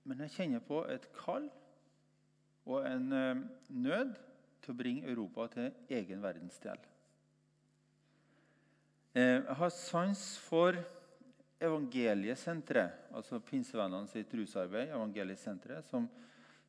[0.09, 1.47] men jeg kjenner på et kall
[2.67, 4.17] og en eh, nød
[4.63, 6.81] til å bringe Europa til egen verdensdel.
[9.15, 10.79] Eh, jeg har sans for
[11.63, 16.09] Evangeliesenteret, altså pinsevennene sitt rusarbeid, Evangeliesenteret, som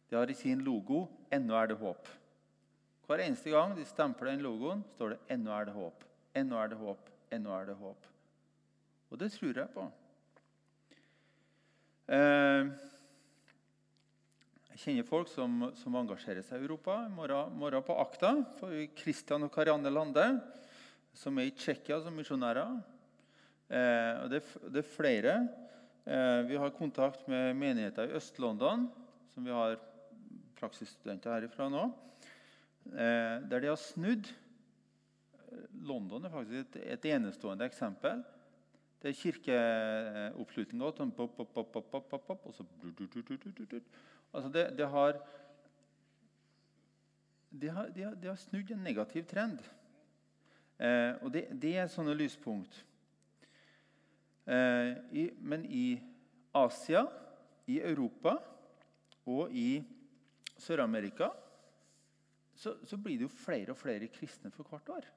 [0.05, 2.11] de har i sin logo 'Ennå er det håp'.
[3.03, 6.05] Hver eneste gang de stempler den logoen, står det 'Ennå er det håp'.
[6.35, 7.09] Ennå er det håp.
[7.31, 8.07] Ennå er det håp.
[9.11, 9.83] Og det tror jeg på.
[12.09, 12.71] Eh,
[14.73, 17.03] jeg kjenner folk som, som, engasjerer seg i Europa.
[17.05, 20.25] I morgen, morgen på Akta får vi Christian og Karianne Lande,
[21.13, 22.79] som er i Tsjekkia som misjonærer.
[23.69, 25.35] Eh, det, det, er flere.
[26.03, 28.87] Eh, vi har kontakt med menigheter i Øst-London,
[29.35, 29.77] som vi har
[30.57, 31.85] praksisstudenter herifra nå,
[32.85, 34.27] der de har snudd.
[35.85, 38.23] London er faktisk et, et enestående eksempel.
[39.03, 41.11] Det er kirkeoppslutninga sånn
[44.31, 45.17] altså det, det, har,
[47.51, 49.59] de har, de har, de har snudd en negativ trend.
[50.79, 52.79] Eh, og det, det, er sånne lyspunkt.
[54.47, 55.99] Eh, i, men i
[56.55, 57.03] Asia,
[57.67, 58.37] i Europa
[59.27, 59.83] og i
[60.63, 61.29] Sør-Amerika
[62.63, 65.07] så, så, blir det jo flere og flere kristne for hvert år.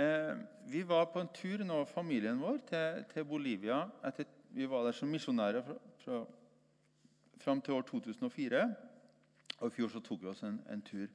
[0.00, 0.36] Eh,
[0.72, 3.82] vi var på en tur nå, familien vår, til, til Bolivia.
[4.08, 6.22] Etter, vi var der som misjonærer fra, fra,
[7.44, 8.64] fram til år 2004.
[9.58, 11.10] Og I fjor så tok vi oss en, en tur.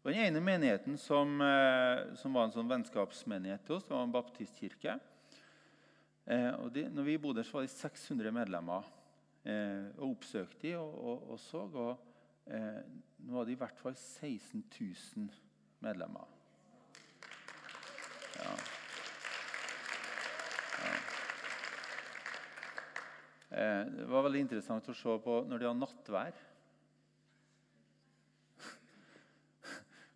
[0.00, 4.06] Og Den ene menigheten som, eh, som, var en sånn vennskapsmenighet til oss, det var
[4.06, 4.96] en baptistkirke.
[6.24, 8.88] Eh, og de, når vi bodde der, så var det 600 medlemmer.
[9.44, 11.66] Eh, og oppsøkte de og, og, og så.
[11.68, 12.06] Og,
[12.50, 12.82] eh,
[13.24, 14.64] nå var det i hvert fall 16
[15.16, 15.30] 000
[15.84, 16.28] medlemmer.
[18.40, 18.54] Ja.
[20.80, 20.94] Ja.
[23.50, 26.46] Eh, det var veldig interessant å se på når de har nattvær.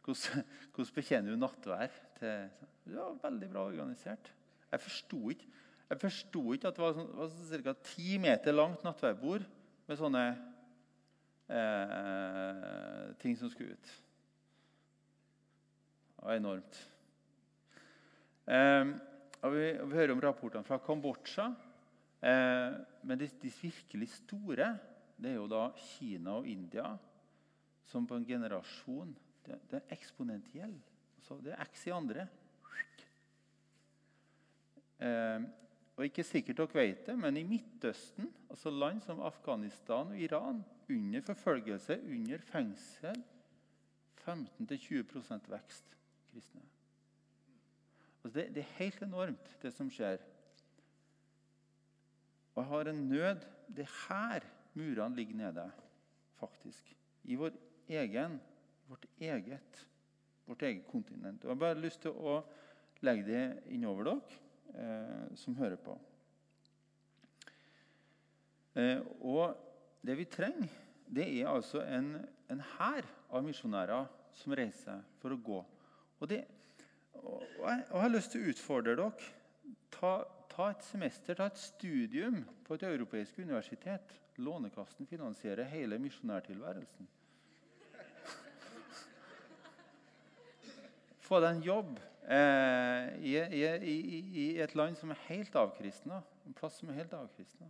[0.04, 0.44] Hvordan,
[0.74, 1.92] hvordan betjener du nattvær?
[2.18, 2.48] Til,
[2.84, 4.32] det var veldig bra organisert.
[4.70, 5.52] Jeg forsto ikke
[5.94, 7.74] ikke at det var, sånn, var ca.
[7.86, 9.44] ti meter langt nattverdbord
[9.86, 10.24] med sånne
[11.48, 13.90] eh, ting som skulle ut.
[16.16, 16.80] Det var enormt.
[18.46, 18.94] Eh,
[19.44, 21.50] og vi, og vi, hører om rapportene fra Kambodsja.
[22.24, 24.70] Eh, men de, de, virkelig store
[25.20, 26.88] det er jo da Kina og India,
[27.86, 29.12] som på en generasjon
[29.44, 30.72] Det, det er eksponentiell.
[31.20, 32.24] Så det er X i andre.
[35.04, 35.44] Eh,
[35.94, 40.64] og ikke sikkert dere vet det, men i Midtøsten, altså land som Afghanistan og Iran,
[40.90, 43.22] under forfølgelse, under fengsel
[44.24, 45.96] 15-20% vekst
[46.32, 46.64] kristne.
[48.24, 50.18] Altså det, det, er helt enormt, det som skjer.
[52.54, 55.70] Og jeg har en nød Det er her murene ligger nede,
[56.36, 56.96] faktisk.
[57.24, 57.50] I vår
[57.88, 58.40] egen,
[58.88, 59.88] vårt eget,
[60.46, 61.44] vårt eget kontinent.
[61.44, 62.42] Og Jeg har bare lyst til å
[63.00, 64.43] legge det innover dere
[65.38, 65.94] som hører på.
[68.74, 69.56] Eh, og
[70.02, 70.68] det vi trenger,
[71.06, 75.64] det er altså en, en hær av misjonærer som reiser for å gå.
[76.18, 76.44] Og, det,
[77.20, 79.12] og, jeg, og jeg har lyst til å utfordre dere.
[79.94, 84.06] Ta, ta, et semester, ta et studium på et europeisk universitet.
[84.42, 87.06] Lånekassen finansierer hele misjonærtilværelsen.
[91.28, 91.92] Få deg en jobb
[92.28, 96.22] eh, i, i, i, et land som er helt avkristna.
[96.46, 97.68] En plass som er helt avkristna.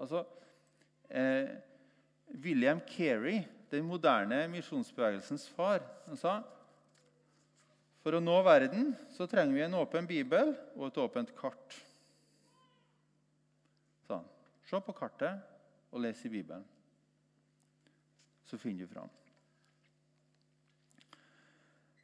[0.00, 0.24] Altså,
[1.08, 1.56] eh,
[2.44, 6.40] William Carey, den moderne misjonsbevegelsens far, han sa
[8.00, 11.76] for å nå verden så trenger vi en åpen bibel og et åpent kart.
[14.08, 14.24] Sånn.
[14.64, 15.42] Se på kartet
[15.92, 16.64] og les i Bibelen.
[18.48, 19.10] Så finner du fram.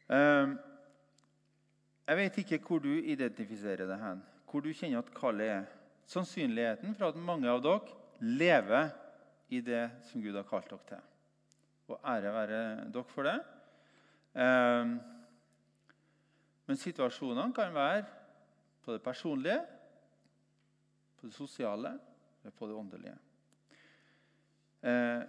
[0.07, 0.53] Eh,
[2.07, 5.67] jeg vet ikke hvor du identifiserer det hen, hvor du kjenner at kallet er.
[6.07, 8.93] Sannsynligheten for at mange av dere lever
[9.51, 11.05] i det som Gud har kalt dere til.
[11.91, 12.61] Og ære være
[12.95, 13.37] dere for det.
[14.39, 14.99] Ehm,
[16.67, 18.05] Men situasjonene kan være
[18.83, 19.61] på det personlige,
[21.17, 21.93] på det sosiale
[22.43, 23.19] eller på det åndelige.
[24.83, 25.23] Eh,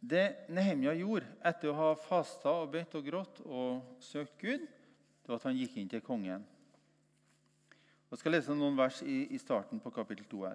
[0.00, 4.64] det Nehemja gjorde etter å ha fasta og bedt og grått og søkt Gud,
[5.28, 6.44] det var at han gikk inn til kongen.
[8.08, 10.54] Jeg skal lese noen vers i, i starten på kapittel 2 her.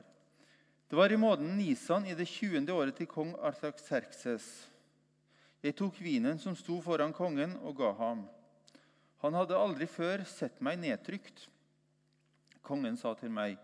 [0.90, 2.66] Det var i måneden Nisan i det 20.
[2.74, 4.48] året til kong Artaxerxes.
[5.62, 8.24] Jeg tok vinen som sto foran kongen, og ga ham.
[9.22, 11.46] Han hadde aldri før sett meg nedtrykt.
[12.66, 13.60] Kongen sa til meg,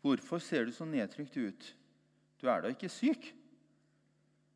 [0.00, 1.74] 'Hvorfor ser du så nedtrykt ut?
[2.40, 3.34] Du er da ikke syk?'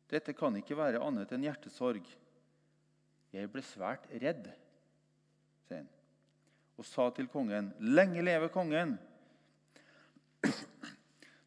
[0.09, 2.17] 'Dette kan ikke være annet enn hjertesorg.'
[3.33, 4.49] Jeg ble svært redd,
[5.69, 5.85] sier
[6.77, 8.97] og sa til kongen, 'Lenge leve kongen!'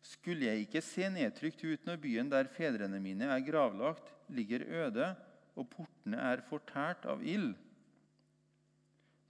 [0.03, 5.15] Skulle jeg ikke se nedtrykt ut når byen der fedrene mine er gravlagt, ligger øde,
[5.57, 7.55] og portene er fortært av ild?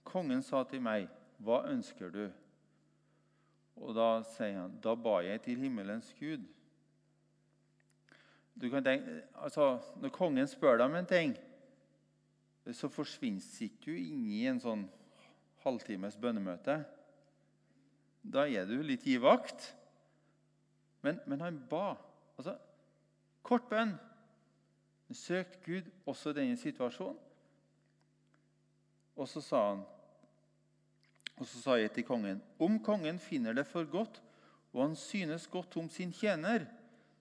[0.03, 2.31] Kongen sa til meg, 'Hva ønsker du?'
[3.75, 6.47] Og da sier han, 'Da ba jeg til himmelens Gud.'
[8.61, 11.37] Du kan tenke, altså, Når kongen spør deg om en ting,
[12.75, 14.85] så forsvinner ikke du i en sånn
[15.63, 16.81] halvtimes bønnemøte.
[18.27, 19.69] Da er du litt i vakt.
[21.05, 21.95] Men, men han ba.
[22.35, 22.57] Altså,
[23.45, 23.95] kort bønn.
[25.07, 27.21] Han Gud også i denne situasjonen.
[29.17, 29.85] Og så sa han
[31.37, 34.21] og så sa jeg til kongen.: Om kongen finner det for godt,
[34.73, 36.65] og han synes godt om sin tjener,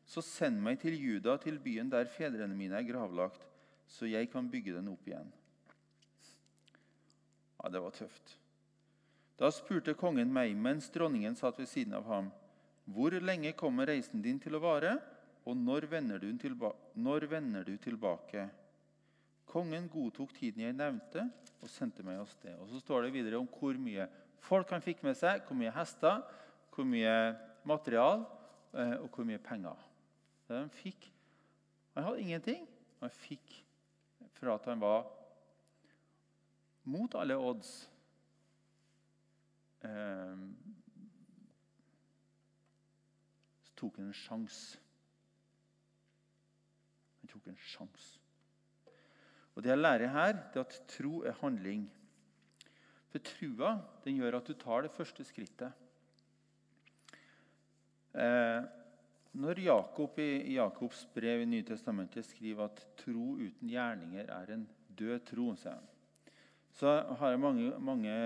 [0.07, 3.45] så send meg til Juda, til byen der fedrene mine er gravlagt,
[3.89, 5.29] så jeg kan bygge den opp igjen.
[7.63, 8.37] Ja, det var tøft.
[9.37, 12.31] Da spurte kongen meg mens dronningen satt ved siden av ham.
[12.87, 14.95] Hvor lenge kommer reisen din til å vare,
[15.47, 16.31] og når vender du,
[16.95, 18.47] når vender du tilbake?
[19.47, 21.27] Kongen godtok tiden jeg nevnte,
[21.63, 22.55] og sendte meg av sted.
[22.61, 24.09] Og Så står det videre om hvor mye
[24.47, 26.23] folk han fikk med seg, hvor mye hester,
[26.75, 27.15] hvor mye
[27.67, 28.25] material
[28.75, 29.79] eh, og hvor mye penger.
[30.51, 31.13] Han fikk
[31.97, 32.67] Han hadde ingenting.
[33.01, 33.55] Han fikk
[34.37, 35.07] fra at han var
[36.87, 37.73] mot alle odds
[39.83, 40.45] eh,
[43.67, 44.79] Så tok han en sjanse.
[47.21, 48.21] Han tok en sjanse.
[49.57, 51.87] Og Det jeg lærer her, det er at tro er handling.
[53.11, 55.73] For trua den gjør at du tar det første skrittet.
[58.17, 58.63] Eh,
[59.37, 64.65] når Jakob i Jakobs brev i Nytestamentet skriver at tro uten gjerninger er en
[64.97, 65.51] død tro,
[66.77, 68.17] så har jeg mange, mange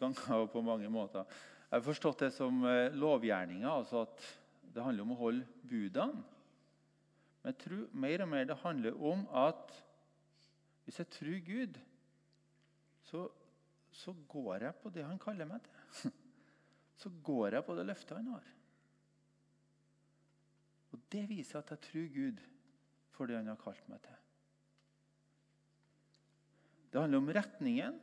[0.00, 1.28] ganger og på mange måter
[1.66, 4.26] jeg har forstått det som eh, lovgjerninger, altså at
[4.74, 6.22] det handler om å holde budene.
[7.42, 9.74] Men jeg tror mer og mer det handler om at
[10.86, 11.80] hvis jeg tror Gud,
[13.08, 13.24] så,
[13.90, 16.12] så går jeg på det han kaller meg til.
[16.96, 18.44] Så går jeg på det løftet han har.
[20.96, 22.38] Og Det viser at jeg tror Gud
[23.12, 24.16] for det han har kalt meg til.
[26.92, 27.98] Det handler om retningen.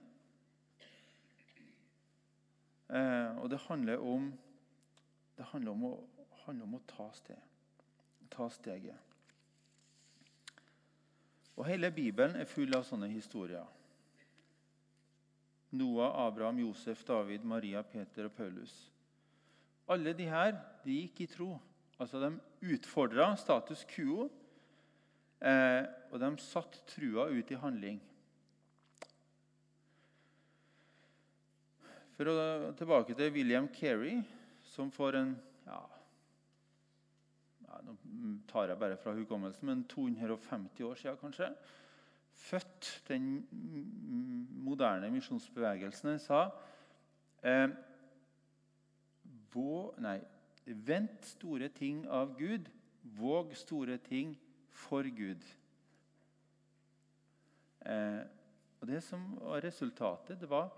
[2.93, 4.27] Eh, og det handler om,
[5.38, 7.41] det handler om, å, handler om å ta, sted,
[8.29, 9.10] ta steget.
[11.58, 13.65] Og Hele Bibelen er full av sånne historier.
[15.73, 18.75] Noah, Abraham, Josef, David, Maria, Peter og Paulus.
[19.89, 20.53] Alle de her
[20.86, 21.56] de gikk i tro.
[22.01, 22.32] Altså De
[22.73, 24.29] utfordra status quo,
[25.41, 28.01] eh, og de satte trua ut i handling.
[32.13, 34.19] For å tilbake til William Kerry,
[34.73, 35.32] som får en
[35.65, 35.79] ja,
[37.65, 37.95] ja, Nå
[38.49, 41.49] tar jeg bare fra hukommelsen, men 250 år siden kanskje.
[42.43, 43.27] Født den
[44.65, 46.19] moderne misjonsbevegelsen.
[46.19, 46.45] sa
[47.43, 47.67] eh,
[50.01, 50.17] nei,
[50.65, 52.69] Vent store ting av Gud,
[53.17, 54.38] våg store ting
[54.72, 55.43] for Gud.
[57.86, 58.22] Eh,
[58.80, 60.72] og Det som var resultatet, det var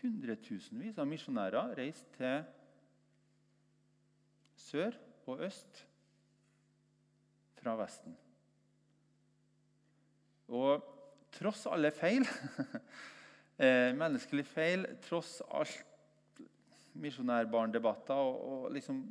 [0.00, 2.44] hundretusenvis av misjonærer reist til
[4.58, 5.82] sør og øst
[7.58, 8.14] fra Vesten.
[10.48, 10.82] Og
[11.32, 12.26] tross alle feil,
[13.62, 15.86] eh, menneskelige feil, tross alt
[16.92, 19.04] misjonærbarndebatter og, og liksom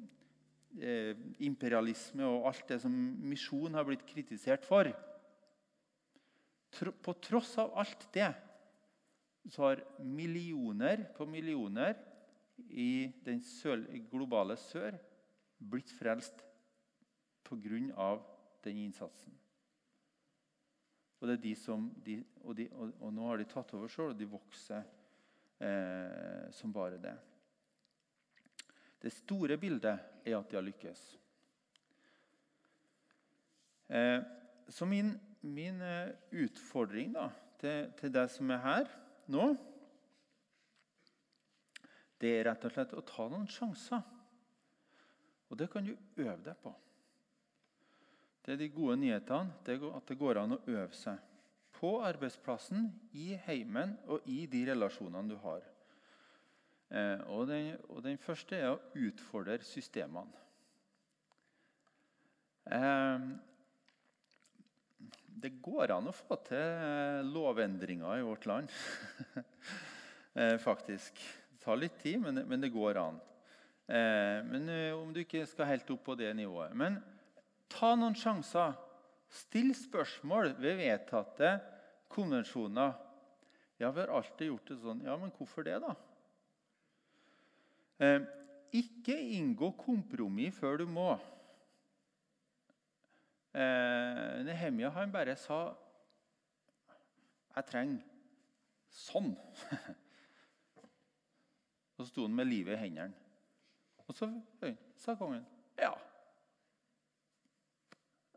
[0.79, 2.93] eh, imperialisme og alt det som
[3.27, 4.91] misjon har blitt kritisert for
[7.03, 8.31] På tross av alt det
[9.49, 11.97] så har millioner på millioner
[12.69, 14.95] i den søl, globale sør
[15.57, 16.43] blitt frelst
[17.43, 18.11] pga
[18.63, 19.33] den innsatsen.
[21.19, 23.91] Og, det er de som, de, og, de, og, og nå har de tatt over
[23.91, 24.85] sjøl, og de vokser,
[25.61, 27.13] eh, som bare det.
[29.01, 31.01] Det store bildet er at de har lykkes.
[33.91, 34.19] Eh,
[34.69, 37.27] så min, min eh, utfordring da,
[37.59, 38.93] til, til deg som er her
[39.31, 39.49] nå,
[42.21, 44.03] det er rett og slett å ta noen sjanser.
[45.49, 46.71] Og det kan du øve deg på.
[48.45, 49.57] Det er de gode nyhetene.
[49.65, 51.17] Det er at det går an å øve seg.
[51.75, 55.65] På arbeidsplassen, i heimen og i de relasjonene du har.
[56.91, 60.41] Eh, og, den, og, den, første er å utfordre systemene.
[62.67, 63.29] Eh,
[65.41, 68.73] det går an å få til lovendringer i vårt land.
[70.39, 71.23] eh, faktisk.
[71.51, 73.21] Det tar litt tid, men, men det går an.
[73.87, 76.75] Eh, men eh, om du ikke skal helt opp på det nivået.
[76.77, 76.99] Men
[77.71, 78.75] ta noen sjanser.
[79.31, 81.55] Still spørsmål ved vedtatte
[82.11, 82.97] konvensjoner.
[83.79, 85.05] Ja, vi har alltid gjort det sånn.
[85.07, 85.95] Ja, men hvorfor det, da?
[88.01, 88.21] Eh,
[88.73, 91.11] ikke inngå kompromiss før du må.
[93.53, 95.75] Eh, Nehemia han bare sa
[97.51, 98.01] 'Jeg trenger
[98.89, 99.35] sånn'.
[101.97, 103.13] Og så sto han med livet i hendene.
[104.07, 104.31] Og så
[104.95, 105.45] sa kongen
[105.77, 105.93] ja.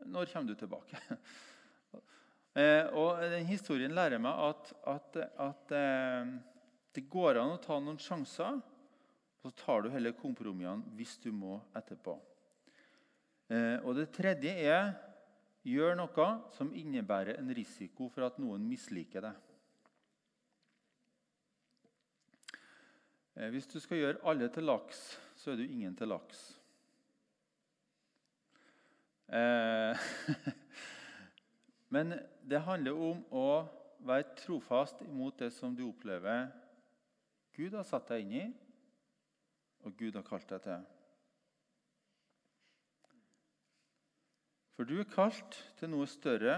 [0.05, 0.99] Når kommer du tilbake?
[2.61, 5.69] eh, og den Historien lærer meg at, at, at
[6.95, 8.61] det går an å ta noen sjanser.
[9.45, 12.15] Så tar du heller kompromissene hvis du må etterpå.
[13.53, 14.87] Eh, og det tredje er
[15.61, 16.25] gjør noe
[16.55, 19.31] som innebærer en risiko for at noen misliker det.
[23.37, 25.05] Eh, hvis du skal gjøre alle til laks,
[25.37, 26.43] så er du ingen til laks.
[29.29, 30.09] Eh,
[31.93, 33.47] men det handler om å
[34.09, 36.47] være trofast imot det som du opplever
[37.53, 38.47] Gud har satt deg inn i,
[39.85, 40.85] og Gud har kalt deg til.
[44.75, 46.57] For du er kalt til noe større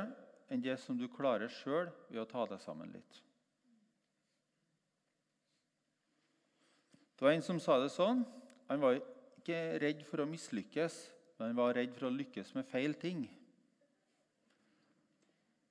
[0.50, 3.20] enn det som du klarer sjøl ved å ta deg sammen litt.
[7.18, 8.24] Det var en som sa det sånn.
[8.70, 10.98] Han var ikke redd for å mislykkes,
[11.38, 13.26] men han var redd for å lykkes med feil ting.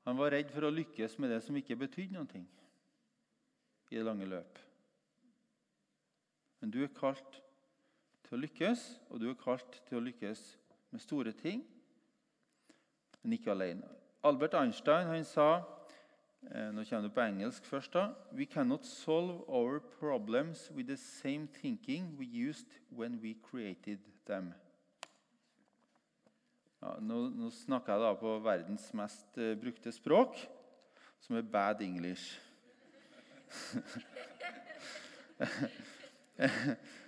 [0.06, 2.44] Han var redd for å lykkes med det som ikke betydde noe
[3.90, 4.58] i det lange løp.
[6.62, 7.40] Men du er kalt
[8.26, 10.42] til å lykkes, og du er kalt til å lykkes
[10.90, 11.62] med store ting,
[13.22, 13.88] men ikke alene.
[14.26, 15.50] Albert Einstein han sa
[16.54, 17.92] Eh, nå kommer du på engelsk først.
[17.92, 18.12] da.
[18.32, 24.54] We cannot solve our problems with the same thinking we used when we created them.
[26.82, 30.36] Ja, nå, nå, snakker jeg da på verdens mest uh, brukte språk,
[31.20, 32.40] som er bad English.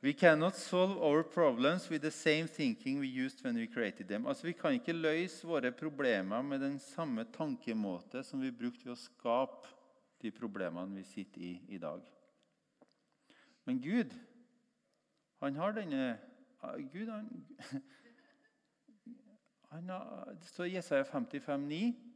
[0.00, 4.26] We cannot solve our problems with the same thinking we used when we created them.
[4.26, 8.92] Altså, Vi kan ikke løse våre problemer med den samme tankemåte som vi brukte ved
[8.92, 9.68] å skape
[10.22, 12.00] de problemene vi sitter i i dag.
[13.64, 14.14] Men Gud,
[15.42, 16.18] han har denne
[16.92, 17.46] Gud, han,
[19.72, 22.08] han har, Det står i Jesaja 55, 55,9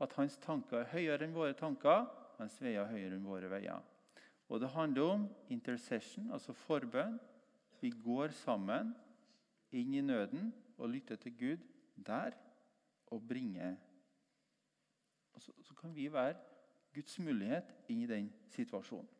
[0.00, 2.04] at hans tanker er høyere enn våre tanker,
[2.36, 3.80] hans veier er høyere enn våre veier.
[4.48, 7.18] Og det handler om intercession, altså forbønn.
[7.80, 8.94] Vi går sammen
[9.74, 11.66] inn i nøden og lytter til Gud
[12.06, 12.36] der
[13.10, 13.76] og bringer
[15.36, 16.38] og så, så kan vi være
[16.96, 19.12] Guds mulighet inn i den situasjonen.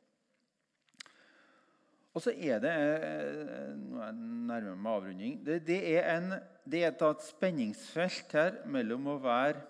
[2.17, 5.35] Og så er det eh, Nå er jeg nærmere med avrunding.
[5.45, 6.31] Det, det, er en,
[6.65, 9.61] det er et spenningsfelt her mellom å være,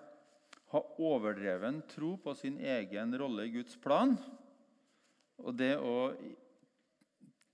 [0.70, 4.14] ha overdreven tro på sin egen rolle i Guds plan
[5.42, 5.96] og det å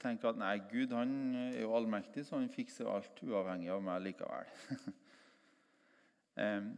[0.03, 4.03] tenke at nei, Gud han er jo allmektig, så han fikser alt uavhengig av meg
[4.07, 4.51] likevel.
[6.43, 6.73] um,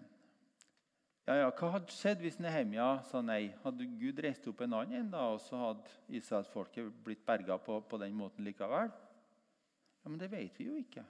[1.25, 3.49] ja, ja, Hva hadde skjedd hvis Nehemia sa nei?
[3.63, 8.01] Hadde Gud reist opp en annen da, og så hadde Israelsfolket blitt berga på, på,
[8.03, 8.93] den måten likevel?
[8.93, 11.05] Ja, Men det vet vi jo ikke.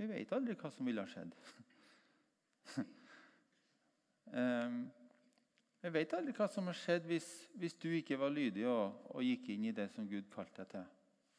[0.00, 1.36] Vi vet aldri hva som ville ha skjedd.
[4.32, 4.80] um,
[5.84, 7.26] Jeg vet aldri hva som har skjedd hvis,
[7.60, 10.70] hvis du ikke var lydig og, og, gikk inn i det som Gud kalte deg
[10.72, 10.86] til.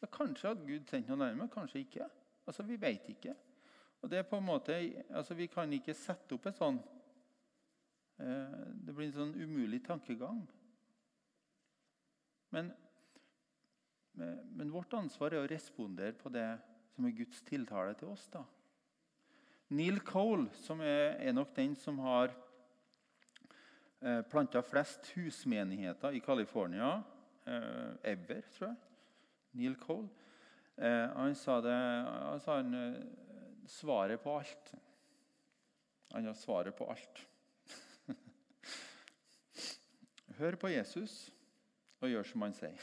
[0.04, 2.06] Ja, kanskje hadde Gud sendt noe nærmere, kanskje ikke.
[2.46, 3.34] Altså, Vi vet ikke.
[4.04, 4.76] Og det er på en måte,
[5.10, 6.78] altså Vi kan ikke sette opp et sånn
[8.22, 10.44] eh, Det blir en sånn umulig tankegang.
[12.54, 12.70] Men,
[14.14, 16.52] men, vårt ansvar er å respondere på det
[16.94, 18.30] som er Guds tiltale til oss.
[18.30, 18.46] da.
[19.74, 22.30] Neil Cole, som er, nok den som har
[24.30, 27.04] planta flest husmenigheter i California
[27.46, 28.76] eh, ever, tror jeg.
[29.56, 30.10] Neil Cole.
[30.76, 31.74] Eh, han sa det
[32.46, 33.04] han, eh,
[33.68, 34.74] Svaret på alt.
[36.12, 37.28] Han har svaret på alt.
[40.38, 41.32] Hør på Jesus
[42.00, 42.78] og gjør som han sier.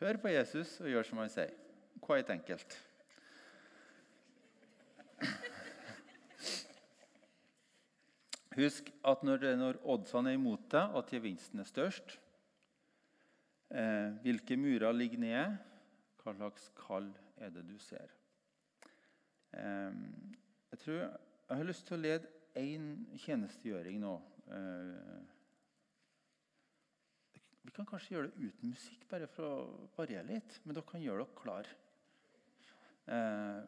[0.00, 1.54] Hør på Jesus og gjør som han sier.
[2.04, 2.85] Quite enkelt.
[8.56, 12.14] Husk at når, når oddsene er imot deg, at gevinsten er størst
[13.68, 15.48] eh, Hvilke murer ligger nede?
[16.22, 18.14] Hva slags kall er det du ser?
[19.52, 19.92] Eh,
[20.72, 22.86] jeg tror jeg har lyst til å lede én
[23.20, 24.14] tjenestegjøring nå.
[24.56, 25.20] Eh,
[27.66, 30.58] vi kan kanskje gjøre det uten musikk, bare for å variere litt.
[30.64, 31.70] Men dere kan gjøre dere klar.
[33.06, 33.60] Eh,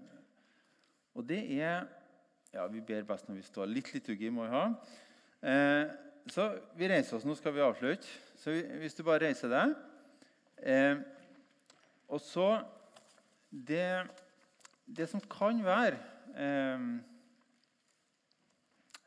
[1.18, 1.86] og det er
[2.54, 3.68] ja, Vi ber best når vi står.
[3.70, 4.64] Litt liturgi må vi ha.
[5.42, 5.90] Eh,
[6.28, 7.26] så vi reiser oss.
[7.28, 8.08] Nå skal vi avslutte.
[8.38, 9.74] Så vi, hvis du bare reiser deg
[10.62, 11.00] eh,
[12.08, 12.48] Og så
[13.50, 14.06] det,
[14.86, 15.96] det, som kan være
[16.36, 16.84] eh,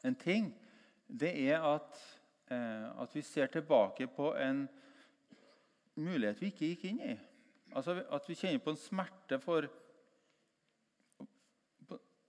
[0.04, 0.50] en ting,
[1.08, 2.00] det er at,
[2.52, 4.66] eh, at vi ser tilbake på en
[5.96, 7.16] mulighet vi ikke gikk inn i.
[7.76, 9.70] Altså At vi kjenner på en smerte for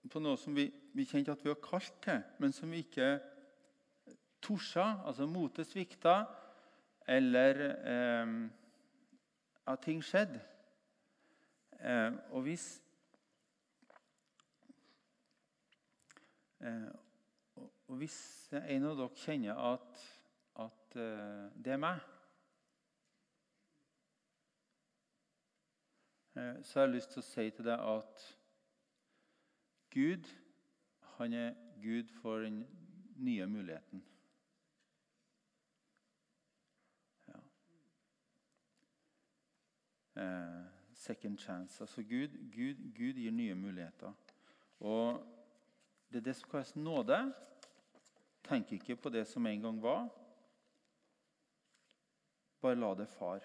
[0.09, 3.11] på, noe som vi, vi kjente at vi var kalt til, men som vi ikke
[4.43, 4.87] torde.
[5.05, 6.23] Altså motet svikta,
[7.07, 7.61] eller
[7.93, 8.33] eh,
[9.67, 10.41] at ting skjedde.
[11.79, 12.67] Eh, og hvis
[16.63, 16.91] eh,
[17.93, 18.17] og hvis
[18.57, 20.03] en av dere kjenner at,
[20.63, 21.99] at uh, det er meg
[26.33, 28.23] så Så har jeg lyst til å si til deg at
[29.93, 30.29] Gud,
[31.17, 32.63] han er Gud for den
[33.15, 34.03] nye muligheten.
[37.27, 37.39] Ja.
[40.21, 41.83] Eh, second chance.
[41.83, 44.13] Altså Gud, Gud, Gud gir nye muligheter.
[44.79, 45.25] Og
[46.09, 47.33] det er det som kalles nåde.
[48.43, 50.09] Tenk ikke på det som en gang var.
[52.61, 53.43] Bare la det far.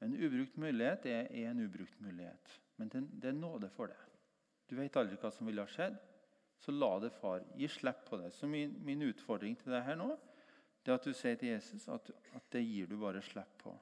[0.00, 4.07] En ubrukt mulighet er, en ubrukt mulighet, men det, er nåde for det.
[4.68, 5.96] Du vet aldri hva som ville ha skjedd,
[6.58, 7.44] så la det far.
[7.56, 8.32] Gi slipp på det.
[8.34, 10.12] Så min, min utfordring til deg her nå
[10.88, 13.74] det er at du sier til Jesus at, at det gir du bare slipp på.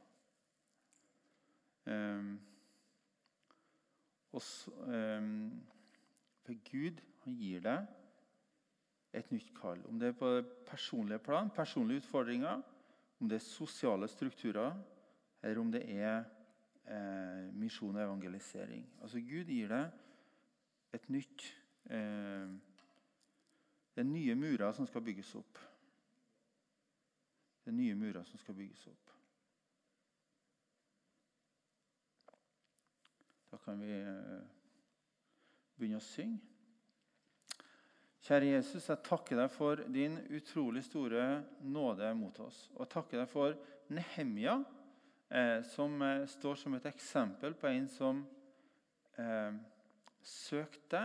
[1.86, 2.32] Um,
[4.42, 5.52] så, um,
[6.42, 7.86] for Gud han gir deg
[9.16, 9.84] et nytt kall.
[9.86, 10.32] Om det er på
[10.66, 12.64] personlige plan, personlige utfordringer,
[13.20, 14.74] om det er sosiale strukturer,
[15.42, 16.24] eller om det er
[16.84, 18.84] eh, misjon og evangelisering.
[19.00, 19.94] Altså Gud gir deg
[20.96, 21.44] et nytt
[21.92, 22.48] eh,
[23.94, 25.60] Det er nye murer som skal bygges opp.
[27.64, 29.14] Det er nye murer som skal bygges opp.
[33.50, 34.44] Da kan vi eh,
[35.76, 36.42] begynne å synge.
[38.26, 42.64] Kjære Jesus, jeg takker deg for din utrolig store nåde mot oss.
[42.74, 43.54] Og jeg takker deg for
[43.94, 44.56] Nehemia,
[45.30, 48.24] eh, som eh, står som et eksempel på en som
[49.14, 49.60] eh,
[50.26, 51.02] søkte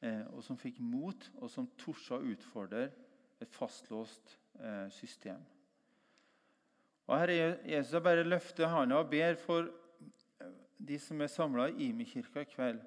[0.00, 2.86] eh, og som fikk mot, og som torde å utfordre
[3.40, 5.40] et fastlåst eh, system.
[7.10, 7.36] Og Herre
[7.66, 12.44] Jesus, jeg bare løfter hånda og ber for eh, de som er samla i Imi-kirka
[12.44, 12.80] i kveld,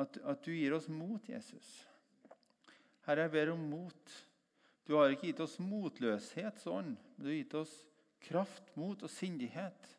[0.00, 1.70] at, at du gir oss mot, Jesus.
[3.06, 4.18] Herre, jeg ber om mot.
[4.86, 7.74] Du har ikke gitt oss motløshetsånd, men du har gitt oss
[8.20, 9.96] kraft, mot og sindighet.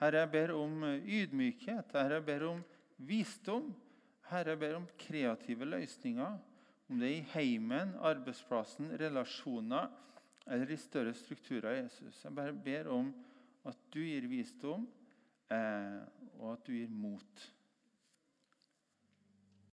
[0.00, 1.94] Herre, jeg ber om ydmykhet.
[1.94, 2.64] Herre, jeg ber om
[2.98, 3.72] visdom.
[4.30, 6.38] Herre, jeg ber om kreative løsninger.
[6.88, 9.88] Om det er i heimen, arbeidsplassen, relasjoner
[10.46, 11.78] eller i større strukturer.
[11.82, 12.24] Jesus.
[12.24, 13.12] Jeg bare ber om
[13.64, 14.86] at du gir visdom,
[15.50, 16.00] eh,
[16.38, 17.44] og at du gir mot.